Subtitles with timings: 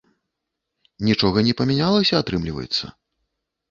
[1.09, 2.85] Нічога не памянялася, атрымліваецца?